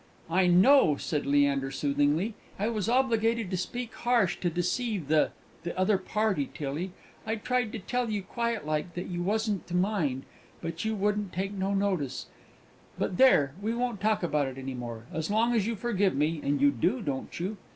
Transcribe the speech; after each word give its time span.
"I 0.31 0.47
know," 0.47 0.95
said 0.97 1.27
Leander, 1.27 1.69
soothingly. 1.69 2.33
"I 2.57 2.69
was 2.69 2.89
obligated 2.89 3.51
to 3.51 3.55
speak 3.57 3.93
harsh, 3.93 4.39
to 4.39 4.49
deceive 4.49 5.09
the 5.09 5.29
the 5.61 5.77
other 5.77 5.99
party, 5.99 6.49
Tillie. 6.51 6.89
I 7.23 7.35
tried 7.35 7.71
to 7.73 7.77
tell 7.77 8.09
you, 8.09 8.23
quiet 8.23 8.65
like, 8.65 8.95
that 8.95 9.09
you 9.09 9.21
wasn't 9.21 9.67
to 9.67 9.75
mind; 9.75 10.23
but 10.59 10.83
you 10.83 10.95
wouldn't 10.95 11.33
take 11.33 11.51
no 11.53 11.75
notice. 11.75 12.25
But 12.97 13.17
there, 13.17 13.53
we 13.61 13.75
won't 13.75 14.01
talk 14.01 14.23
about 14.23 14.47
it 14.47 14.57
any 14.57 14.73
more, 14.73 15.05
so 15.21 15.31
long 15.31 15.53
as 15.53 15.67
you 15.67 15.75
forgive 15.75 16.15
me; 16.15 16.41
and 16.43 16.59
you 16.59 16.71
do, 16.71 17.03
don't 17.03 17.39
you?" 17.39 17.57